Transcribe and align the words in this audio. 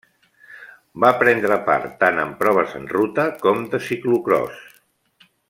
Va 1.03 1.11
prendre 1.23 1.57
part 1.67 1.91
tant 2.05 2.21
en 2.23 2.33
proves 2.41 2.73
en 2.81 2.89
ruta 2.95 3.27
com 3.45 3.63
de 3.75 3.83
ciclocròs. 3.91 4.67